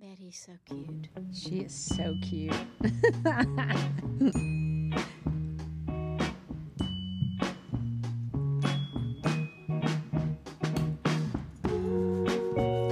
[0.00, 1.08] bet Betty's so cute.
[1.34, 2.54] She is so cute.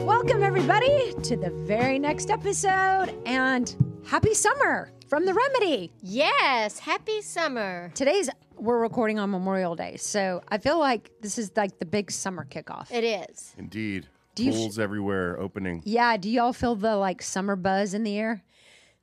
[0.07, 3.75] Welcome, everybody, to the very next episode and
[4.07, 5.91] happy summer from The Remedy.
[6.03, 7.91] Yes, happy summer.
[7.95, 12.11] Today's, we're recording on Memorial Day, so I feel like this is like the big
[12.11, 12.91] summer kickoff.
[12.93, 13.55] It is.
[13.59, 14.07] Indeed.
[14.39, 15.83] You- Pools everywhere opening.
[15.85, 18.43] yeah, do y'all feel the like summer buzz in the air?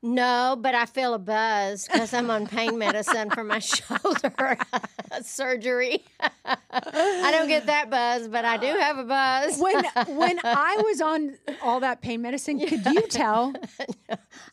[0.04, 4.58] No, but I feel a buzz because I'm on pain medicine for my shoulder
[5.23, 6.06] surgery.
[6.46, 9.60] I don't get that buzz, but I do have a buzz.
[9.60, 9.84] When
[10.18, 13.54] when I was on all that pain medicine, could you tell?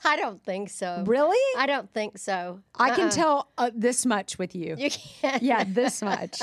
[0.03, 1.05] I don't think so.
[1.07, 1.39] Really?
[1.59, 2.61] I don't think so.
[2.77, 4.77] I can tell uh, this much with you.
[4.79, 5.42] You can't.
[5.42, 6.41] Yeah, this much.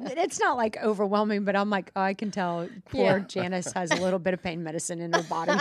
[0.00, 3.18] it's not like overwhelming, but I'm like, oh, I can tell poor Yeah.
[3.20, 5.52] Janice has a little bit of pain medicine in her body.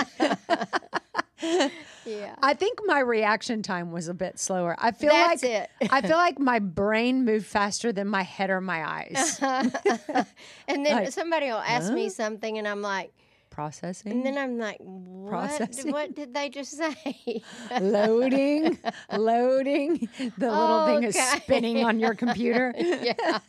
[2.06, 2.36] Yeah.
[2.44, 4.76] I think my reaction time was a bit slower.
[4.78, 5.90] I feel That's like it.
[5.90, 9.40] I feel like my brain moved faster than my head or my eyes.
[10.68, 13.14] And then Like, somebody will ask me something, and I'm like,
[13.50, 15.30] Processing, and then I'm like, what?
[15.30, 15.92] Processing.
[15.92, 17.42] What did they just say?
[17.80, 18.80] loading,
[19.16, 20.10] loading.
[20.40, 22.74] The little thing is spinning on your computer.
[22.76, 23.40] yeah.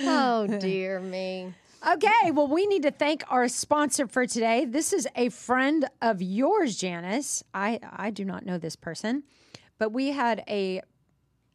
[0.00, 1.54] oh dear me.
[1.84, 4.64] Okay, well, we need to thank our sponsor for today.
[4.64, 7.44] This is a friend of yours, Janice.
[7.54, 9.22] I I do not know this person,
[9.78, 10.82] but we had a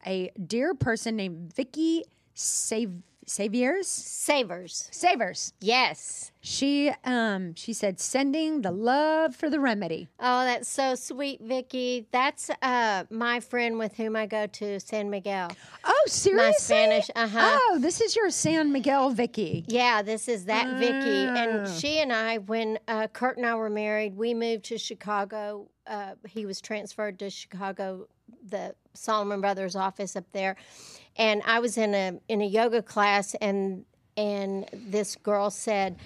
[0.06, 4.88] a dear person named Vicky Sav- Saviers Savers.
[4.90, 5.52] Savers.
[5.60, 6.32] Yes.
[6.40, 10.08] She um she said sending the love for the remedy.
[10.18, 12.06] Oh, that's so sweet, Vicky.
[12.10, 15.50] That's uh my friend with whom I go to San Miguel.
[15.84, 16.52] Oh, seriously?
[16.58, 17.58] Spanish, uh-huh.
[17.60, 19.64] Oh, this is your San Miguel Vicky.
[19.68, 21.70] Yeah, this is that Vicky, and Ah.
[21.72, 25.68] she and I, when uh, Kurt and I were married, we moved to Chicago.
[25.86, 28.08] Uh, he was transferred to Chicago,
[28.48, 30.56] the Salomon Brothers office up there,
[31.16, 33.84] and I was in a in a yoga class, and
[34.16, 35.96] and this girl said.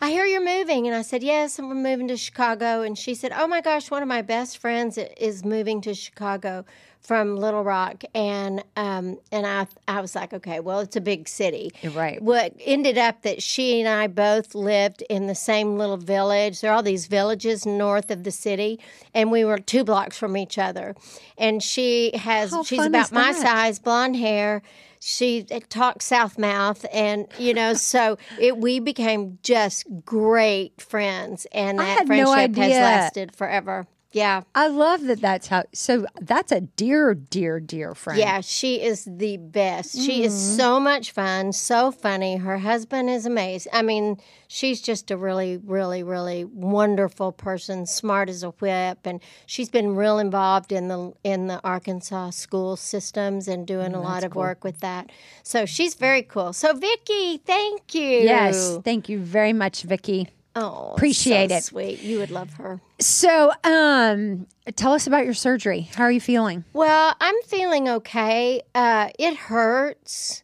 [0.00, 0.88] I hear you're moving.
[0.88, 2.82] And I said, Yes, I'm moving to Chicago.
[2.82, 6.64] And she said, Oh my gosh, one of my best friends is moving to Chicago
[7.02, 8.04] from Little Rock.
[8.14, 11.72] And um, and I, I was like, Okay, well, it's a big city.
[11.84, 12.22] Right.
[12.22, 16.60] What ended up that she and I both lived in the same little village.
[16.60, 18.80] There are all these villages north of the city,
[19.14, 20.94] and we were two blocks from each other.
[21.36, 24.62] And she has, How she's about my size, blonde hair.
[25.04, 31.80] She talks South Mouth, and you know, so it we became just great friends, and
[31.80, 33.88] that had no friendship has lasted forever.
[34.12, 38.18] Yeah, I love that that's how so that's a dear dear dear friend.
[38.18, 39.98] yeah, she is the best.
[39.98, 40.56] She is Mm-hmm.
[40.56, 42.36] so much fun, so funny.
[42.36, 43.72] Her husband is amazing.
[43.74, 44.18] I mean,
[44.48, 49.96] she's just a really, really, really wonderful person, smart as a whip, and she's been
[49.96, 54.34] real involved in the in the Arkansas school systems and doing a Mm, lot of
[54.34, 55.10] work with that.
[55.42, 56.52] So she's very cool.
[56.52, 58.24] So Vicky, thank you.
[58.24, 60.28] Yes, thank you very much, Vicky.
[60.54, 61.64] Oh, Appreciate so it.
[61.64, 62.00] Sweet.
[62.02, 62.80] You would love her.
[63.00, 64.46] So, um,
[64.76, 65.88] tell us about your surgery.
[65.94, 66.64] How are you feeling?
[66.72, 68.62] Well, I'm feeling okay.
[68.74, 70.42] Uh, it hurts.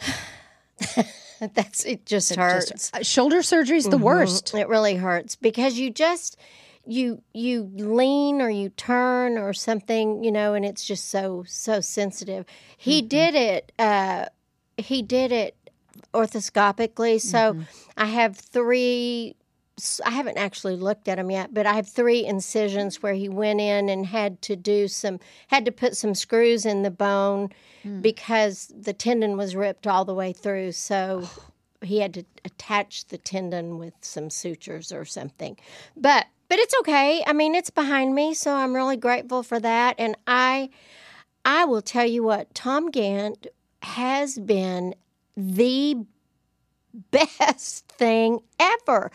[1.54, 2.06] That's it.
[2.06, 2.70] Just hurts.
[2.70, 4.54] Just- uh, shoulder surgery is the worst.
[4.54, 6.38] It really hurts because you just
[6.86, 11.80] you you lean or you turn or something, you know, and it's just so so
[11.80, 12.46] sensitive.
[12.76, 13.72] He did it.
[13.78, 14.26] Uh,
[14.76, 15.55] he did it
[16.12, 17.20] orthoscopically.
[17.20, 17.62] So mm-hmm.
[17.96, 19.36] I have three.
[20.04, 23.60] I haven't actually looked at him yet, but I have three incisions where he went
[23.60, 27.50] in and had to do some, had to put some screws in the bone
[27.84, 28.00] mm.
[28.00, 30.72] because the tendon was ripped all the way through.
[30.72, 31.28] So
[31.82, 35.58] he had to attach the tendon with some sutures or something.
[35.94, 37.22] But but it's okay.
[37.26, 39.96] I mean, it's behind me, so I'm really grateful for that.
[39.98, 40.70] And I
[41.44, 43.46] I will tell you what, Tom Gaunt
[43.82, 44.94] has been
[45.36, 46.04] the
[47.10, 49.10] best thing ever.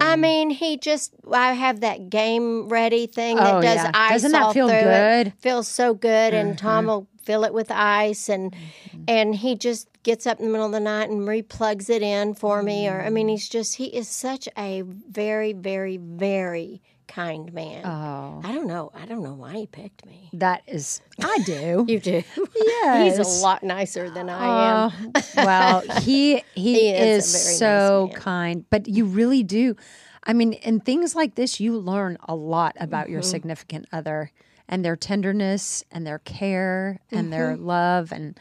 [0.00, 3.90] I mean, he just I have that Game Ready thing that Oh, does yeah.
[3.94, 5.28] ice Doesn't that feel good?
[5.28, 5.32] It.
[5.38, 6.66] Feels so good and mm-hmm.
[6.66, 9.04] Tom will fill it with ice and mm-hmm.
[9.08, 12.34] and he just gets up in the middle of the night and replugs it in
[12.34, 13.30] for me or I mean mm.
[13.30, 16.82] he's just he is such a very very very
[17.14, 17.84] kind man.
[17.86, 18.90] Oh, I don't know.
[18.94, 20.30] I don't know why he picked me.
[20.34, 21.00] that is.
[21.22, 21.84] I do.
[21.88, 22.22] You do.
[22.56, 23.16] yes.
[23.18, 25.12] He's a lot nicer than I am.
[25.14, 29.76] Oh, well, he he, He is is, very nice so kind, but you really do.
[30.24, 33.12] I mean, in things like this, you learn a lot about Mm-hmm.
[33.12, 34.32] your significant other
[34.68, 37.66] and their tenderness and their care and their Mm-hmm.
[37.66, 38.40] love and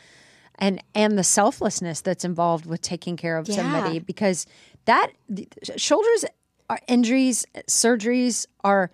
[0.59, 3.55] and and the selflessness that's involved with taking care of Yeah.
[3.57, 4.45] somebody because
[4.85, 5.47] that the
[5.77, 6.25] shoulders
[6.73, 8.91] are injuries, surgeries are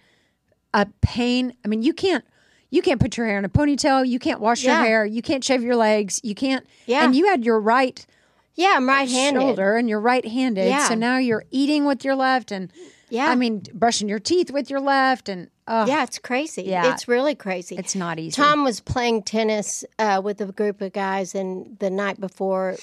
[0.74, 1.54] a pain.
[1.64, 2.24] I mean, you can't
[2.72, 4.08] you can't put your hair in a ponytail.
[4.08, 4.78] You can't wash Yeah.
[4.80, 5.06] your hair.
[5.06, 6.20] You can't shave your legs.
[6.24, 6.66] You can't.
[6.86, 7.04] Yeah.
[7.04, 8.06] And you had your right
[8.54, 9.42] Yeah, I'm right-handed.
[9.42, 10.68] shoulder and you're right-handed.
[10.68, 10.88] Yeah.
[10.88, 12.72] So now you're eating with your left and
[13.10, 13.28] Yeah.
[13.32, 16.64] I mean brushing your teeth with your left and oh, Yeah, it's crazy.
[16.64, 16.94] Yeah.
[16.94, 17.76] It's really crazy.
[17.76, 18.36] it's not easy.
[18.36, 22.76] Tom was playing tennis uh, with a group of guys, and the night before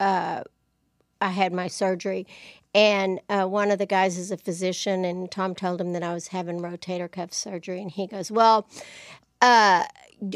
[0.00, 0.42] uh,
[1.20, 2.26] I had my surgery,
[2.76, 6.12] and uh, one of the guys is a physician, and Tom told him that I
[6.12, 8.68] was having rotator cuff surgery, and he goes, "Well."
[9.42, 9.84] Uh,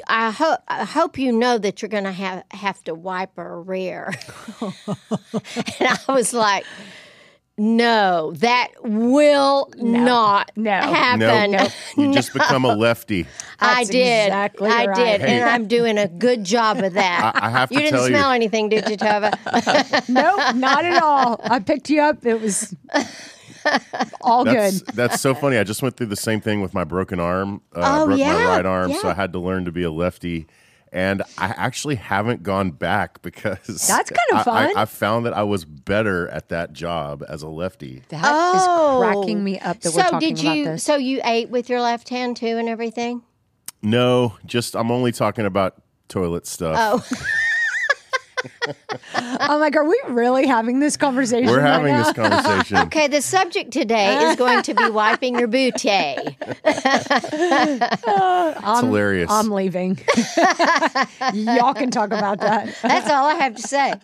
[0.08, 3.62] I hope I hope you know that you're going to have have to wipe her
[3.62, 4.12] rear,
[4.60, 4.72] and
[5.80, 6.66] I was like,
[7.60, 10.70] "No, that will not No.
[10.70, 13.26] happen." No, you just become a lefty.
[13.60, 14.26] I That's did.
[14.28, 14.96] exactly I right.
[14.96, 15.40] did, Hey.
[15.40, 17.32] and I'm doing a good job of that.
[17.36, 19.30] I- I have you to didn't tell you- smell anything, did you, Tova?
[20.08, 21.38] nope, not at all.
[21.44, 22.24] I picked you up.
[22.24, 22.74] It was
[24.22, 24.94] all That's good.
[24.96, 25.58] that's so funny.
[25.58, 27.60] I just went through the same thing with my broken arm.
[27.74, 28.32] Uh, Oh, I broke yeah?
[28.32, 30.46] my right arm, so I had to learn to be a lefty.
[30.92, 35.44] And I actually haven't gone back because That's kinda I- I- I, found that I
[35.44, 38.02] was better at that job as a lefty.
[38.08, 38.62] That is
[38.98, 39.42] cracking oh.
[39.42, 40.64] me up that so we're talking did about you?
[40.64, 40.82] this.
[40.82, 43.22] So you ate with your left hand too, and everything?
[43.82, 46.76] No, just I'm only talking about toilet stuff.
[46.78, 47.16] Oh,
[49.14, 51.46] I'm like, are we really having this conversation?
[51.48, 52.04] We're right having now?
[52.04, 52.76] this conversation.
[52.86, 53.06] okay.
[53.08, 55.90] The subject today is going to be wiping your booty.
[58.62, 59.30] It's hilarious.
[59.30, 59.98] I'm leaving.
[61.34, 62.74] Y'all can talk about that.
[62.82, 63.94] That's all I have to say.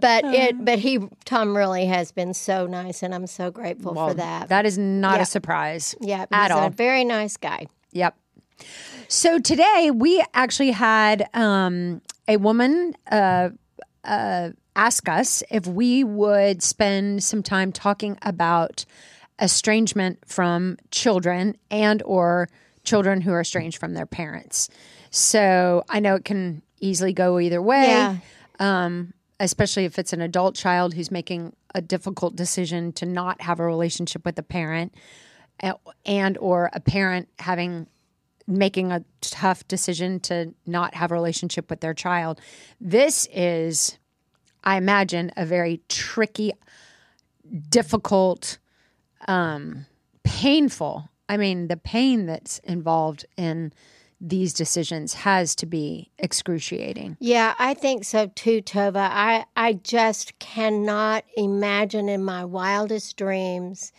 [0.00, 4.14] but it, but he, Tom, really has been so nice, and I'm so grateful for
[4.14, 4.48] that.
[4.48, 5.22] That is not Yeah.
[5.22, 5.94] a surprise.
[6.00, 6.66] yeah, at he's all.
[6.66, 7.66] a very nice guy.
[7.92, 8.16] Yep.
[9.08, 13.48] So today we actually had um, a woman uh,
[14.04, 18.84] uh, ask us if we would spend some time talking about
[19.40, 22.48] estrangement from children and or
[22.84, 24.68] children who are estranged from their parents.
[25.10, 27.88] So I know it can easily go either way.
[27.88, 28.16] Yeah.
[28.60, 33.60] Um, especially if it's an adult child who's making a difficult decision to not have
[33.60, 34.94] a relationship with a parent
[36.04, 37.86] and or a parent having
[38.48, 42.40] making a tough decision to not have a relationship with their child
[42.80, 43.98] this is
[44.64, 46.52] i imagine a very tricky
[47.68, 48.58] difficult
[49.28, 49.86] um
[50.24, 53.72] painful i mean the pain that's involved in
[54.20, 59.08] these decisions has to be excruciating Yeah, I think so too, Tova.
[59.10, 63.92] I, I just cannot imagine in my wildest dreams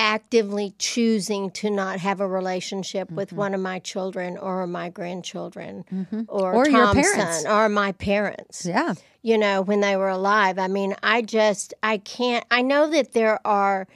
[0.00, 3.36] actively choosing to not have a relationship with mm-hmm.
[3.36, 6.22] one of my children or my grandchildren mm-hmm.
[6.26, 8.64] or, Or your Tom's or my parents.
[8.64, 8.94] yeah.
[9.22, 10.58] You know, when they were alive.
[10.58, 13.86] I mean, I just I can't I know that there are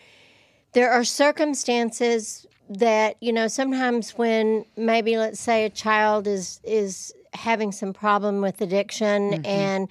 [0.75, 7.15] there are circumstances that you know sometimes when maybe let's say a child is is
[7.33, 9.47] having some problem with addiction mm-hmm.
[9.47, 9.89] and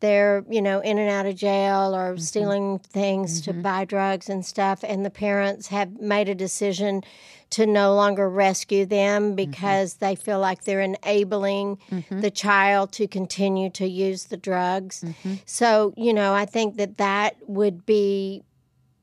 [0.00, 2.20] they're you know in and out of jail or mm-hmm.
[2.20, 3.62] stealing things to mm-hmm.
[3.62, 7.02] buy drugs and stuff and the parents have made a decision
[7.48, 9.34] to no longer rescue them mm-hmm.
[9.36, 11.78] because they feel like they're enabling
[12.10, 15.04] the child to continue to use the drugs.
[15.44, 18.42] So you know i think that that would be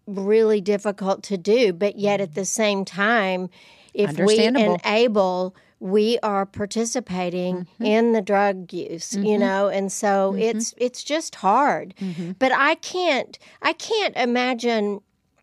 [0.05, 3.49] really difficult to do, but yet at the same time,
[3.93, 7.85] if we enable, we are participating mm-hmm.
[7.85, 9.39] in the drug use, you mm-hmm.
[9.41, 10.39] know, and so mm-hmm.
[10.41, 11.93] it's it's just hard.
[12.39, 15.01] But I can't I can't imagine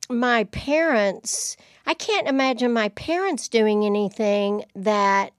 [0.09, 5.33] my parents I can't imagine my parents doing anything that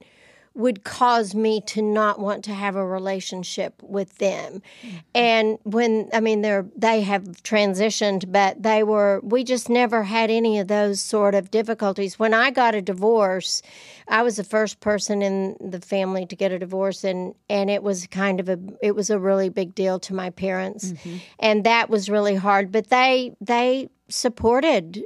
[0.54, 4.62] would cause me to not want to have a relationship with them.
[4.84, 4.98] Mm-hmm.
[5.16, 10.30] And when I mean they're they have transitioned, but they were we just never had
[10.30, 12.20] any of those sort of difficulties.
[12.20, 13.62] When I got a divorce,
[14.10, 17.82] I was the first person in the family to get a divorce and and it
[17.82, 20.92] was kind of a it was a really big deal to my parents.
[20.92, 21.18] Mm-hmm.
[21.40, 25.06] And that was really hard, but they they supported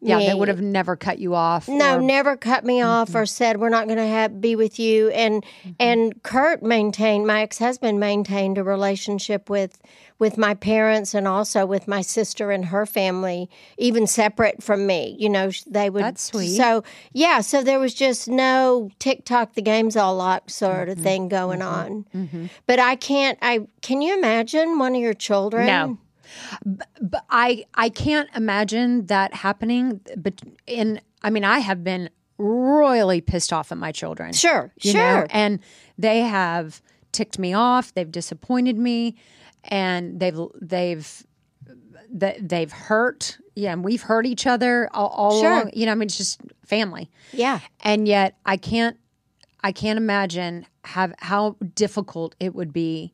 [0.00, 3.22] yeah they would have never cut you off No, or- never cut me off or
[3.22, 3.24] mm-hmm.
[3.26, 5.10] said we're not going to have be with you.
[5.10, 5.70] And mm-hmm.
[5.78, 9.80] and Kurt maintained my ex husband maintained a relationship with
[10.18, 15.16] with my parents and also with my sister and her family, even separate from me.
[15.18, 16.04] You know, they would.
[16.04, 16.56] That's sweet.
[16.56, 21.04] So yeah, so there was just no TikTok, the game's all locked sort of mm-hmm.
[21.04, 22.04] thing going on.
[22.66, 23.38] But I can't.
[23.42, 25.66] I can you imagine one of your children?
[25.66, 25.98] No.
[26.64, 30.00] But I I can't imagine that happening.
[30.16, 34.32] But in I mean, I have been royally pissed off at my children.
[34.32, 34.94] Sure, sure.
[34.94, 35.60] know, and
[35.98, 36.80] they have
[37.12, 37.92] ticked me off.
[37.94, 39.16] They've disappointed me,
[39.64, 41.26] and they've they've
[42.12, 43.38] that they've hurt.
[43.54, 45.52] Yeah, and we've hurt each other all, all Sure.
[45.52, 45.70] along.
[45.74, 47.10] You know, I mean, it's just family.
[47.32, 47.60] Yeah.
[47.80, 48.96] and yet I can't
[49.62, 53.12] I can't imagine have how difficult it would be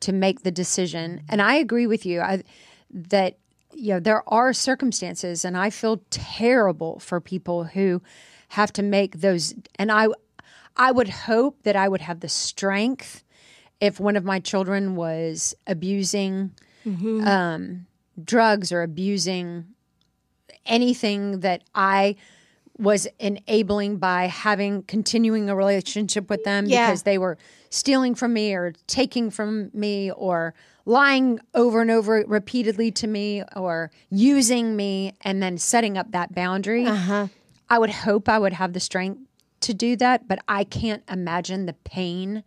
[0.00, 1.22] to make the decision.
[1.28, 2.42] And I agree with you I,
[2.90, 3.38] that
[3.72, 8.02] you know there are circumstances, and I feel terrible for people who
[8.48, 9.54] have to make those.
[9.78, 10.08] And I
[10.76, 13.22] I would hope that I would have the strength
[13.80, 16.52] if one of my children was abusing
[17.26, 17.86] um,
[18.22, 19.66] drugs or abusing
[20.64, 22.16] anything that I
[22.78, 26.86] was enabling by having continuing a relationship with them Yeah.
[26.86, 27.38] because they were
[27.70, 30.54] stealing from me or taking from me or
[30.84, 36.34] lying over and over repeatedly to me or using me and then setting up that
[36.34, 36.86] boundary.
[36.86, 37.28] Uh-huh.
[37.68, 39.20] I would hope I would have the strength
[39.62, 42.44] to do that, but I can't imagine the pain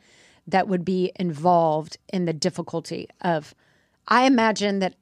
[0.47, 3.53] that would be involved in the difficulty of
[4.07, 4.95] I imagine that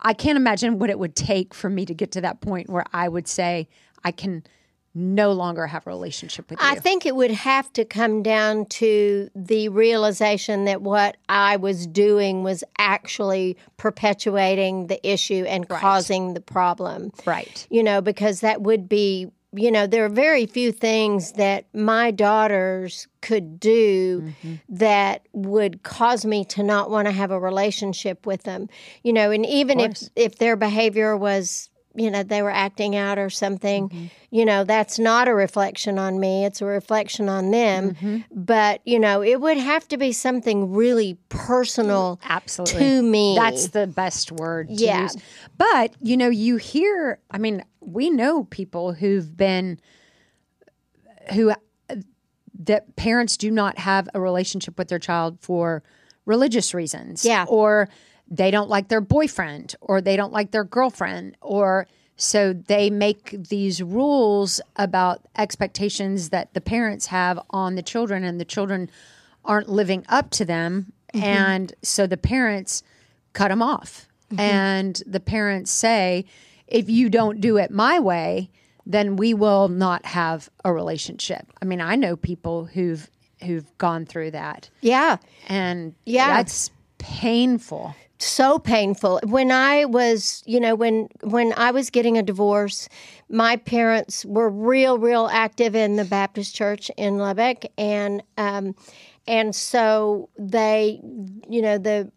[0.00, 2.84] I can't imagine what it would take for me to get to that point where
[2.92, 3.68] I would say
[4.04, 4.44] I can
[4.94, 6.66] no longer have a relationship with you.
[6.66, 11.86] I think it would have to come down to the realization that what I was
[11.86, 17.12] doing was actually perpetuating the issue and causing the problem.
[17.26, 17.66] right.
[17.70, 22.12] You know, because that would be, you know, there are very few things that my
[22.12, 24.54] daughters could do mm-hmm.
[24.68, 28.68] that would cause me to not want to have a relationship with them.
[29.02, 33.18] You know, and even if if their behavior was you know they were acting out
[33.18, 34.06] or something mm-hmm.
[34.30, 38.18] you know that's not a reflection on me it's a reflection on them mm-hmm.
[38.32, 42.78] but you know it would have to be something really personal Absolutely.
[42.78, 45.02] to me That's the best word to Yeah.
[45.02, 45.16] use.
[45.56, 49.80] But, you know, you hear, I mean, we know people who've been,
[51.32, 51.56] who, uh,
[52.60, 55.82] that parents do not have a relationship with their child for
[56.24, 57.24] religious reasons.
[57.24, 57.44] Yeah.
[57.48, 57.88] Or
[58.28, 63.34] they don't like their boyfriend or they don't like their girlfriend or so they make
[63.48, 68.88] these rules about expectations that the parents have on the children and the children
[69.44, 70.92] aren't living up to them.
[71.12, 71.24] Mm-hmm.
[71.24, 72.82] And so the parents
[73.32, 74.06] cut them off.
[74.30, 74.40] Mm-hmm.
[74.40, 76.24] And the parents say
[76.68, 78.50] if you don't do it my way
[78.86, 81.50] then we will not have a relationship.
[81.60, 83.10] I mean i know people who've
[83.42, 84.70] who've gone through that.
[84.80, 85.16] Yeah.
[85.48, 86.28] And Yeah.
[86.36, 89.20] that's painful so painful.
[89.24, 92.88] When i was you know when when i was getting a divorce
[93.28, 97.64] my parents were real real active in the baptist church in Lubbock.
[97.76, 98.74] And um
[99.26, 101.00] and so they
[101.48, 102.10] you know the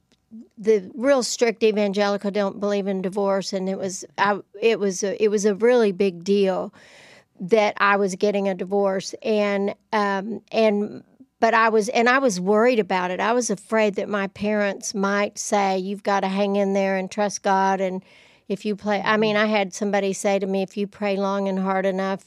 [0.58, 3.54] the real strict evangelical don't believe in divorce.
[3.54, 6.74] And it was I, it was a, it was a really big deal
[7.40, 9.14] that I was getting a divorce.
[9.24, 11.04] And um and
[11.40, 13.20] but I was and I was worried about it.
[13.20, 17.10] I was afraid that my parents might say you've got to hang in there and
[17.10, 18.04] trust God and
[18.48, 19.46] if you play I mean mm-hmm.
[19.46, 22.24] I had somebody say to me if you pray long and hard enough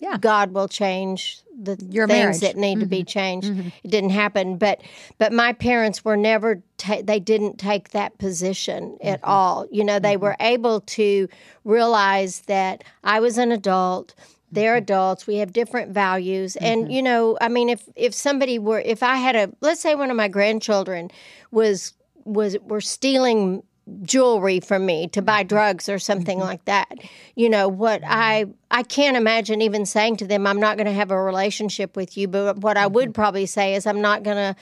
[0.00, 0.18] Yeah.
[0.18, 2.40] God will change the Your things marriage.
[2.40, 3.06] that need to be mm-hmm.
[3.06, 3.48] changed.
[3.48, 3.68] Mm-hmm.
[3.84, 4.80] It didn't happen, but
[5.18, 9.66] but my parents were never ta- they didn't take that position at all.
[9.70, 11.28] You know, they were able to
[11.62, 14.14] realize that I was an adult.
[14.54, 14.84] They're mm-hmm.
[14.84, 15.26] adults.
[15.26, 16.90] We have different values, and mm-hmm.
[16.90, 20.10] you know, I mean, if if somebody were, if I had a, let's say, one
[20.10, 21.10] of my grandchildren
[21.50, 21.92] was
[22.24, 23.62] was were stealing
[24.02, 25.48] jewelry from me to buy mm-hmm.
[25.48, 26.90] drugs or something like that
[27.34, 30.92] you know what i i can't imagine even saying to them i'm not going to
[30.92, 32.26] have a relationship with you.
[32.26, 34.56] But what i would probably say is i'm not going to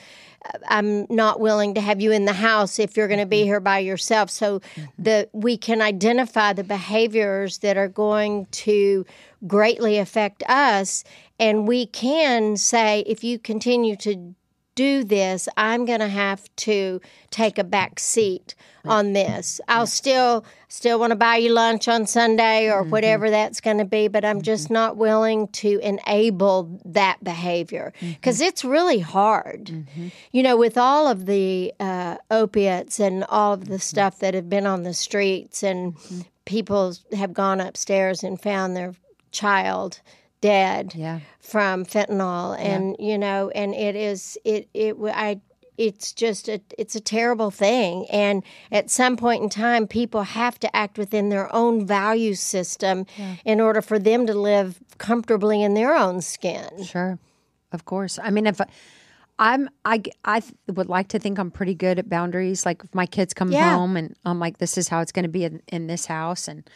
[0.67, 3.59] i'm not willing to have you in the house if you're going to be here
[3.59, 4.29] by yourself.
[4.29, 4.61] So
[4.99, 9.05] that we can identify the behaviors that are going to
[9.47, 11.03] greatly affect us
[11.39, 14.35] and we can say if you continue to
[14.75, 19.61] do this, I'm going to have to take a back seat on this.
[19.67, 22.89] I'll still still want to buy you lunch on Sunday or mm-hmm.
[22.89, 24.73] whatever that's going to be, but I'm just mm-hmm.
[24.73, 27.93] not willing to enable that behavior.
[27.97, 28.13] Mm-hmm.
[28.13, 29.85] Because it's really hard.
[30.31, 34.49] You know, with all of the uh, opiates and all of the stuff that have
[34.49, 35.95] been on the streets, and
[36.45, 38.93] people have gone upstairs and found their
[39.33, 39.99] child
[40.39, 41.19] dead Yeah.
[41.39, 45.39] from fentanyl and you know and it is it it i
[45.77, 50.59] it's just a it's a terrible thing and at some point in time people have
[50.59, 53.05] to act within their own value system
[53.45, 57.17] in order for them to live comfortably in their own skin Sure,
[57.71, 58.19] of course.
[58.21, 58.61] I mean, if
[59.39, 62.67] I'm, I, I would like to think I'm pretty good at boundaries.
[62.67, 63.73] Like if my kids come Yeah.
[63.75, 66.47] home and I'm like, this is how it's going to be in, in this house,
[66.47, 66.69] and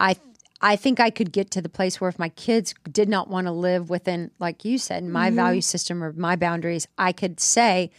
[0.00, 0.16] I,
[0.62, 3.46] I think I could get to the place where if my kids did not want
[3.48, 7.90] to live within, like you said, my value system or my boundaries, I could say,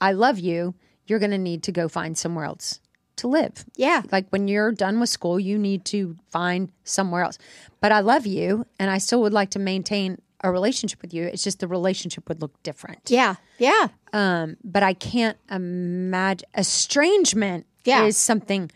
[0.00, 0.74] I love you.
[1.06, 2.78] You're going to need to go find somewhere else
[3.16, 3.64] to live.
[3.76, 4.02] Yeah.
[4.12, 7.38] Like when you're done with school, you need to find somewhere else.
[7.80, 11.24] But I love you and I still would like to maintain a relationship with you.
[11.24, 13.00] It's just the relationship would look different.
[13.08, 13.34] Yeah.
[13.58, 13.88] Yeah.
[14.12, 18.04] Um, but I can't imagine estrangement Yeah.
[18.04, 18.70] is something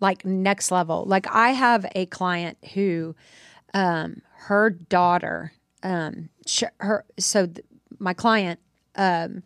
[0.00, 1.04] like next level.
[1.04, 3.14] Like I have a client who,
[3.74, 5.52] um, her daughter,
[5.82, 7.64] um, sh- her so th-
[7.98, 8.58] my client,
[8.96, 9.42] um,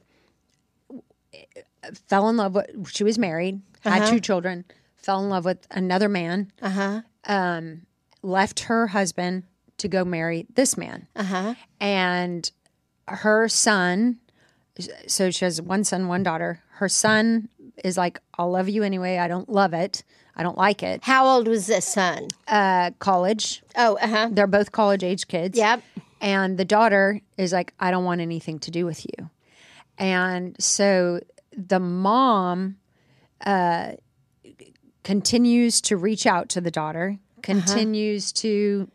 [2.08, 2.88] fell in love with.
[2.90, 4.64] She was married, had two children,
[4.96, 7.00] fell in love with another man, Uh huh.
[7.26, 7.82] um,
[8.22, 9.44] left her husband
[9.78, 11.54] to go marry this man Uh huh.
[11.80, 12.50] and
[13.08, 14.18] her son
[15.06, 17.48] so she has one son one daughter her son
[17.84, 20.02] is like i'll love you anyway i don't love it
[20.36, 22.28] i don't like it How old was this son?
[22.48, 24.28] uh, college Oh, uh huh.
[24.32, 25.82] they're both college age kids Yep.
[26.20, 29.30] and the daughter is like i don't want anything to do with you
[29.98, 31.20] and so
[31.56, 32.76] the mom
[33.46, 33.92] uh,
[35.02, 38.90] continues to reach out to the daughter continues to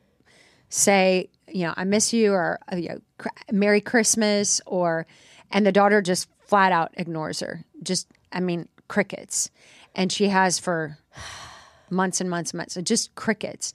[0.69, 5.05] say, you know, I miss you or, uh, you know, cr- Merry Christmas or,
[5.51, 7.63] and the daughter just flat out ignores her.
[7.83, 9.51] Just, I mean, crickets.
[9.95, 10.97] And she has for
[11.89, 12.73] months and months and months.
[12.73, 13.73] So just crickets.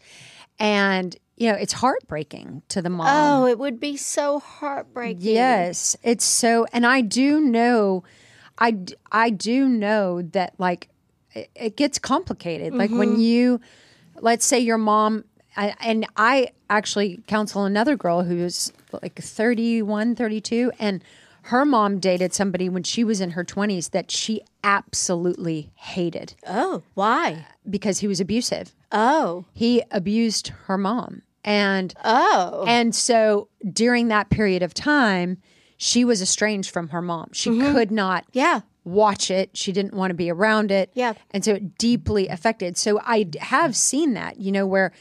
[0.58, 3.06] And, you know, it's heartbreaking to the mom.
[3.08, 5.20] Oh, it would be so heartbreaking.
[5.20, 8.04] Yes, it's so, and I do know,
[8.58, 8.78] I
[9.10, 10.88] I do know that like
[11.32, 12.72] it, it gets complicated.
[12.72, 13.20] Like when mm-hmm.
[13.20, 13.60] you,
[14.20, 15.24] let's say your mom,
[15.56, 21.02] I, and I actually counsel another girl who's like 31, 32, and
[21.42, 26.82] her mom dated somebody when she was in her 20s that she absolutely hated Oh,
[26.94, 27.46] why?
[27.68, 28.74] because he was abusive.
[28.90, 31.22] Oh, He abused her mom.
[31.44, 32.64] And oh.
[32.66, 35.36] and so during that period of time,
[35.76, 37.28] she was estranged from her mom.
[37.32, 37.72] She mm-hmm.
[37.72, 38.60] could not Yeah.
[38.84, 39.50] watch it.
[39.54, 40.90] She didn't want to be around it.
[40.94, 41.12] Yeah.
[41.32, 42.78] And so it deeply affected.
[42.78, 44.92] So I have seen that, you know, where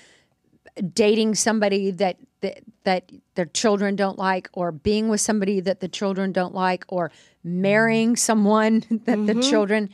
[0.94, 5.88] dating somebody that, that that their children don't like or being with somebody that the
[5.88, 7.10] children don't like or
[7.44, 8.16] marrying mm-hmm.
[8.16, 9.42] someone that the mm-hmm.
[9.42, 9.90] children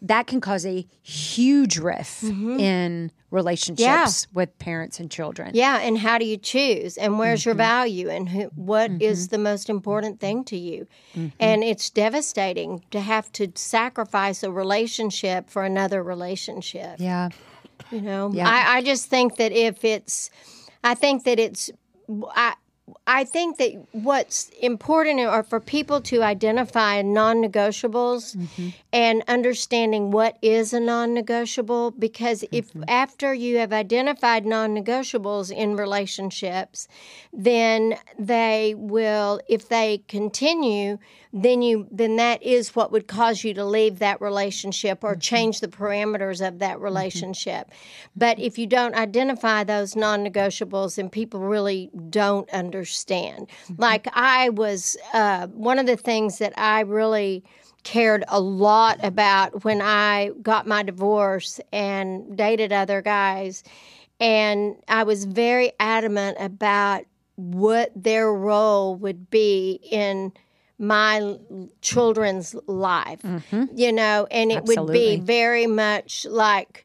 [0.00, 2.58] that can cause a huge rift mm-hmm.
[2.60, 5.50] in relationships with parents and children.
[5.54, 6.96] Yeah, and how do you choose?
[6.96, 8.08] And where's your value?
[8.08, 10.86] And who, what is the most important thing to you?
[11.40, 16.96] And it's devastating to have to sacrifice a relationship for another relationship.
[16.98, 17.30] Yeah.
[17.90, 18.48] You know, Yeah.
[18.48, 20.30] I, I just think that if it's,
[20.84, 21.70] I think that it's,
[22.34, 22.54] I,
[23.06, 28.68] I think that what's important are for people to identify non negotiables mm-hmm.
[28.92, 31.90] and understanding what is a non negotiable.
[31.92, 32.84] Because if mm-hmm.
[32.88, 36.88] after you have identified non negotiables in relationships,
[37.32, 40.98] then they will, if they continue,
[41.32, 45.20] then you then that is what would cause you to leave that relationship or mm-hmm.
[45.20, 47.70] change the parameters of that relationship.
[48.16, 52.77] But if you don't identify those non-negotiables, then people really don't understand.
[53.76, 57.44] Like I was uh, one of the things that I really
[57.84, 63.62] cared a lot about when I got my divorce and dated other guys.
[64.20, 67.04] And I was very adamant about
[67.36, 70.32] what their role would be in
[70.78, 71.36] my
[71.80, 73.20] children's life,
[73.74, 76.84] you know, and it would be very much like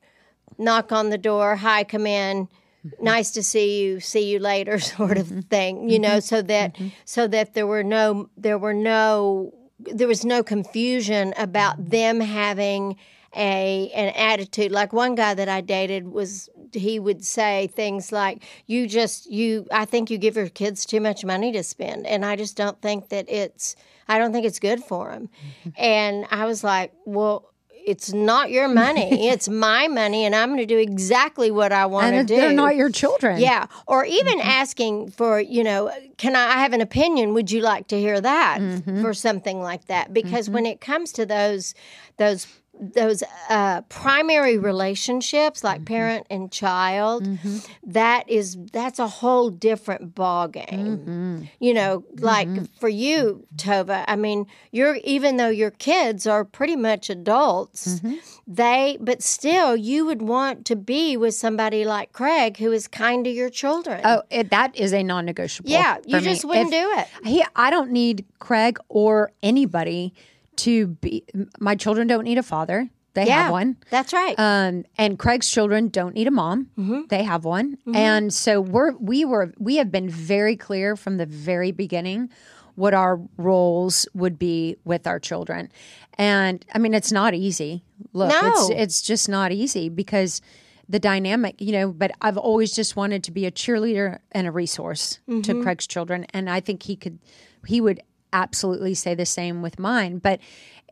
[0.57, 2.47] knock on the door, hi, come in,
[3.01, 5.39] nice to see you, see you later, sort of mm-hmm.
[5.41, 6.13] thing, you mm-hmm.
[6.13, 6.89] know, so that mm-hmm.
[7.05, 12.97] so that there were no there were no there was no confusion about them having
[13.35, 14.71] a an attitude.
[14.71, 19.67] Like one guy that I dated was he would say things like you just you
[19.71, 22.05] I think you give your kids too much money to spend.
[22.07, 23.75] And I just don't think that it's
[24.07, 25.29] I don't think it's good for them
[25.77, 27.52] and I was like well
[27.85, 31.85] it's not your money it's my money and I'm going to do exactly what I
[31.85, 33.39] want to do they're not your children.
[33.39, 34.49] yeah, or even mm-hmm.
[34.49, 37.33] asking for, you know, can I, I have an opinion?
[37.33, 39.01] Would you like to hear that mm-hmm.
[39.01, 40.05] for something like that?
[40.05, 40.13] Mm-hmm.
[40.13, 41.73] Because when it comes to those,
[42.17, 42.47] those,
[42.93, 45.85] those uh, primary relationships like mm-hmm.
[45.85, 47.57] parent and child, mm-hmm.
[47.91, 50.97] that is that's a whole different ball game.
[50.97, 51.43] Mm-hmm.
[51.59, 52.47] You know, like
[52.79, 54.03] for you, Tova.
[54.07, 58.01] I mean, you're even though your kids are pretty much adults,
[58.47, 63.23] they but still you would want to be with somebody like Craig who is kind
[63.25, 64.01] to your children.
[64.03, 65.69] Oh, it, that is a non-negotiable.
[65.69, 66.23] yeah, you me.
[66.23, 67.27] just wouldn't If- do it.
[67.27, 70.13] He, I don't need Craig or anybody
[70.57, 71.23] to be.
[71.59, 72.89] My children don't need a father.
[73.13, 73.77] They Yeah, have one.
[73.91, 74.33] That's right.
[74.39, 76.69] Um, and Craig's children don't need a mom.
[76.77, 77.01] Mm-hmm.
[77.09, 77.77] They have one.
[77.93, 82.29] And so we're we were we have been very clear from the very beginning
[82.75, 85.69] what our roles would be with our children.
[86.17, 87.83] And I mean, it's not easy.
[88.13, 88.39] Look, No.
[88.49, 90.41] it's it's just not easy because
[90.89, 94.51] the dynamic, you know, but I've always just wanted to be a cheerleader and a
[94.51, 96.25] resource to Craig's children.
[96.33, 97.19] And I think he could,
[97.65, 98.01] he would
[98.33, 100.17] absolutely say the same with mine.
[100.17, 100.41] But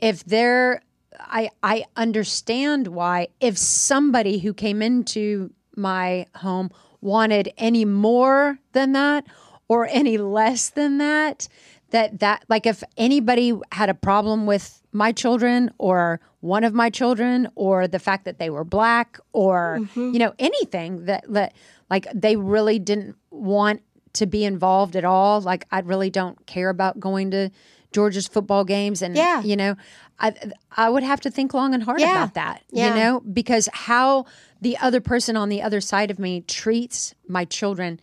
[0.02, 0.82] if they're,
[1.20, 8.94] I, I understand why if somebody who came into my home wanted any more than
[8.94, 9.26] that
[9.68, 11.50] or any less than that,
[11.92, 16.90] that that like if anybody had a problem with my children or one of my
[16.90, 20.14] children or the fact that they were black or mm-hmm.
[20.14, 21.54] you know anything that that
[21.90, 23.82] like they really didn't want
[24.14, 27.50] to be involved at all like I really don't care about going to
[27.92, 29.42] Georgia's football games and Yeah.
[29.42, 29.76] you know
[30.20, 30.34] I
[30.76, 32.12] I would have to think long and hard Yeah.
[32.24, 32.90] about that Yeah.
[32.96, 34.26] you know because how
[34.62, 38.00] the other person on the other side of me treats my children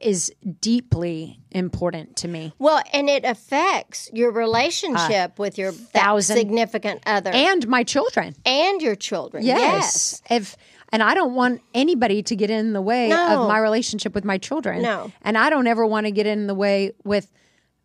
[0.00, 7.02] is deeply important to me Well, and it affects your relationship with your thousand- significant
[7.06, 9.44] other and my children and your children.
[9.46, 10.20] Yes.
[10.28, 10.56] If
[10.94, 13.42] and I don't want anybody to get in the way No.
[13.42, 14.80] of my relationship with my children.
[14.80, 15.10] No.
[15.22, 17.32] And I don't ever want to get in the way with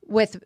[0.06, 0.44] with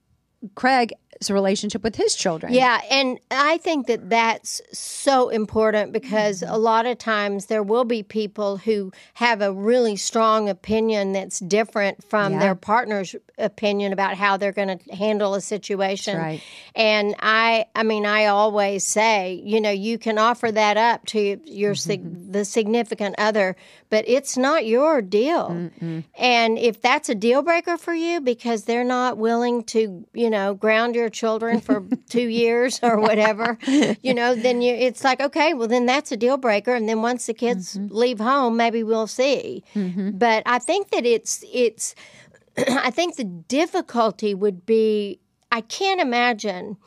[0.56, 0.94] Craig's
[1.30, 2.54] relationship with his children.
[2.54, 6.54] Yeah, and I think that that's so important because Mm-hmm.
[6.54, 11.40] a lot of times there will be people who have a really strong opinion that's
[11.40, 12.40] different from Yeah.
[12.40, 16.18] their partner's opinion about how they're going to handle a situation.
[16.18, 16.42] Right.
[16.76, 21.40] And I I mean I always say, you know, you can offer that up to
[21.46, 22.32] your Mm-hmm.
[22.32, 23.56] the significant other,
[23.90, 25.70] but it's not your deal.
[26.18, 30.33] And if that's a deal breaker for you because they're not willing to, you know,
[30.54, 33.58] ground your children for two years or whatever,
[34.02, 36.74] you know, then you it's like, okay, well then that's a deal breaker.
[36.74, 37.94] And then once the kids mm-hmm.
[37.96, 39.64] leave home, maybe we'll see.
[39.76, 40.12] Mm-hmm.
[40.18, 41.96] But I think that it's it's
[42.58, 45.20] I think the difficulty would be
[45.52, 46.78] I can't imagine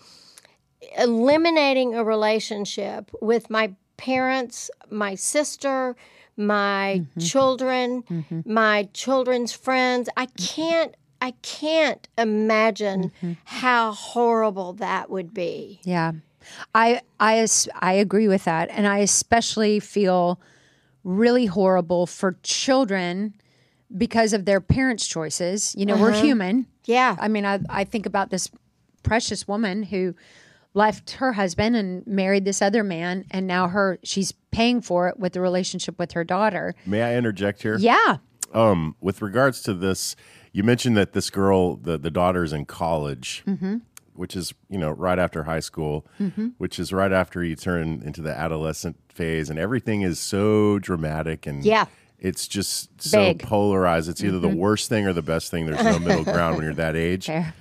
[0.98, 5.96] eliminating a relationship with my parents, my sister,
[6.37, 7.20] my mm-hmm.
[7.20, 8.04] children,
[8.44, 10.09] my children's friends.
[10.16, 13.12] I can't I can't imagine
[13.44, 15.81] how horrible that would be.
[15.85, 16.12] Yeah.
[16.74, 17.46] I I
[17.81, 20.40] I agree with that and I especially feel
[21.02, 23.35] really horrible for children
[23.96, 25.74] because of their parents' choices.
[25.76, 26.66] You know, we're human.
[26.85, 27.16] Yeah.
[27.18, 28.50] I mean, I, I think about this
[29.02, 30.14] precious woman who
[30.74, 35.18] left her husband and married this other man, and now her she's paying for it
[35.18, 36.74] with the relationship with her daughter.
[36.85, 37.76] May I interject here?
[37.79, 38.16] Yeah,
[38.52, 40.16] Um, with regards to this,
[40.57, 43.77] you mentioned that this girl, the the daughter's in college, Mm-hmm.
[44.14, 46.07] which is you know right after high school,
[46.59, 51.47] which is right after you turn into the adolescent phase, and everything is so dramatic
[51.47, 51.87] and Yeah.
[52.19, 53.42] It's just so Big.
[53.42, 54.09] polarized.
[54.09, 55.66] It's either the worst thing or the best thing.
[55.66, 57.27] There's no middle ground when you're that age.
[57.27, 57.53] Fair.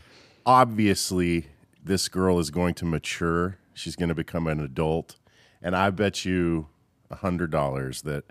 [0.46, 1.48] Obviously,
[1.84, 3.58] this girl is going to mature.
[3.74, 5.18] She's going to become an adult,
[5.62, 6.68] and I bet you
[7.12, 8.24] a hundred dollars that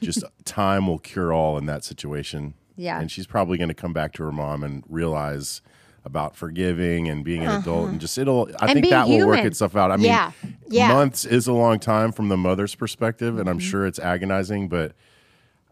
[0.00, 2.54] just time will cure all in that situation.
[2.76, 3.00] Yeah.
[3.00, 5.62] and she's probably going to come back to her mom and realize
[6.04, 8.48] about forgiving and being an adult, and just it'll.
[8.60, 9.90] I And think being that will work itself out.
[9.90, 10.30] I mean, Yeah.
[10.68, 10.88] Yeah.
[10.92, 13.68] months is a long time from the mother's perspective, and I'm Mm-hmm.
[13.70, 14.92] sure it's agonizing, but.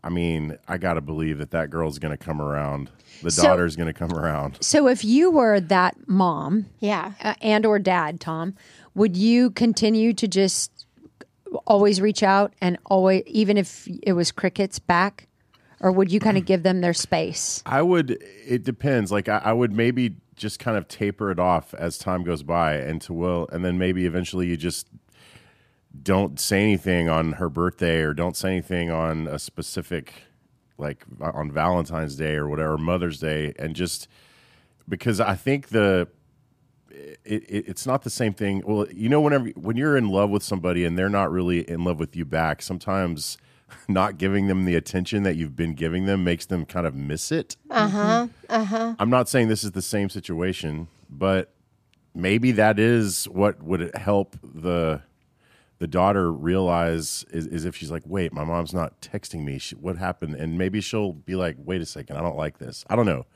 [0.02, 2.90] I mean, I got to believe that that girl's going to come around.
[3.22, 4.58] The So- daughter's going to come around.
[4.60, 7.12] So if you were that mom Yeah.
[7.22, 8.52] uh, and or dad, Tom,
[8.94, 10.70] would you continue to just
[11.66, 15.26] always reach out and always, even if it was crickets back,
[15.84, 16.46] or would you kind of mm.
[16.46, 17.62] give them their space?
[17.66, 18.18] I would.
[18.46, 19.12] It depends.
[19.12, 22.76] Like I, I would maybe just kind of taper it off as time goes by,
[22.76, 24.88] and to will, and then maybe eventually you just
[26.02, 30.14] don't say anything on her birthday, or don't say anything on a specific,
[30.78, 34.08] like on Valentine's Day or whatever, Mother's Day, and just
[34.88, 36.08] because I think the
[36.90, 38.62] it, it, it's not the same thing.
[38.64, 41.84] Well, you know, whenever when you're in love with somebody and they're not really in
[41.84, 43.36] love with you back, sometimes
[43.88, 47.30] not giving them the attention that you've been giving them makes them kind of miss
[47.32, 47.56] it.
[47.70, 48.28] Uh huh.
[48.48, 48.94] Uh huh.
[48.98, 51.52] I'm not saying this is the same situation, but
[52.14, 55.02] maybe that is what would help the
[55.80, 59.58] the daughter realize is, is if she's like, wait, my mom's not texting me.
[59.58, 60.36] She, what happened?
[60.36, 62.84] And maybe she'll be like, wait a second, I don't like this.
[62.88, 63.26] I don't know.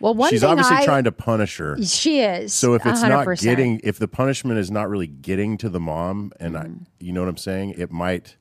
[0.00, 1.80] Well, one she's thing obviously I, trying to punish her.
[1.84, 2.52] She is.
[2.54, 3.42] So if it's not 100%.
[3.42, 6.82] getting, if the punishment is not really getting to the mom, and I, Mm-hmm.
[6.98, 8.36] you know what I'm saying, it might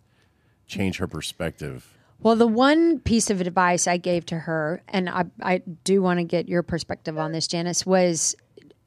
[0.72, 1.98] change her perspective.
[2.20, 6.20] Well, the one piece of advice I gave to her, and I, I do want
[6.20, 8.36] to get your perspective on this, Janice, was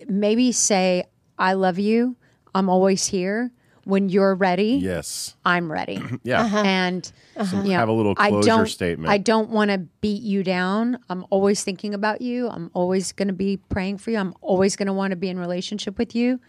[0.07, 1.05] maybe say,
[1.39, 2.17] I love you.
[2.55, 3.51] I'm always here.
[3.87, 5.35] when you're ready, Yes.
[5.45, 6.01] I'm ready.
[6.23, 6.43] Yeah.
[6.43, 6.63] Uh-huh.
[6.65, 7.57] And uh-huh.
[7.65, 9.11] you know, Have a little I closure don't, statement.
[9.13, 10.99] I don't want to beat you down.
[11.11, 12.49] I'm always thinking about you.
[12.49, 14.17] I'm always going to be praying for you.
[14.19, 16.41] I'm always going to want to be in relationship with you.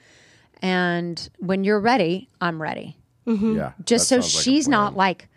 [0.62, 2.96] And when you're ready, I'm ready.
[3.28, 3.58] Mm-hmm.
[3.58, 3.72] Yeah.
[3.84, 5.28] Just so sounds like she's not like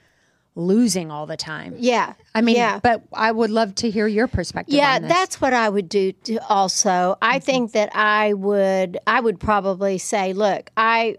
[0.59, 1.75] losing all the time.
[1.79, 2.15] Yeah.
[2.35, 2.81] I mean, yeah.
[2.83, 4.75] but I would love to hear your perspective.
[4.75, 5.13] yeah on this.
[5.13, 7.45] that's what i would do to also i mm-hmm.
[7.45, 11.17] think that i would i would probably say look i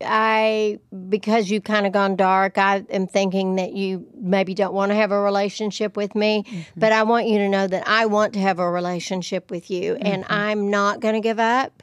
[0.00, 4.90] i because you've kind of gone dark i am thinking that you maybe don't want
[4.90, 6.60] to have a relationship with me mm-hmm.
[6.76, 9.94] but i want you to know that i want to have a relationship with you
[9.96, 11.82] and i'm not going to give up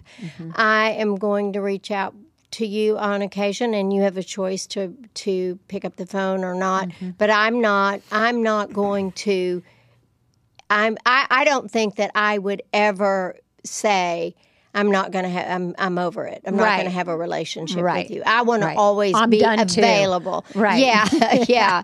[0.56, 2.14] i am going to reach out
[2.52, 6.44] to you on occasion and you have a choice to to pick up the phone
[6.44, 9.62] or not but i'm not i'm not going to
[10.72, 14.36] I'm I, I don't think that I would ever say
[14.76, 16.44] I'm not going to have I'm I'm over it.
[16.46, 18.08] I'm not going to have a relationship Right.
[18.08, 18.22] with you.
[18.24, 18.74] I want Right.
[18.74, 19.82] to always I'm be done too.
[19.82, 20.46] available.
[20.54, 20.78] Right.
[20.86, 21.08] Yeah.
[21.48, 21.82] yeah.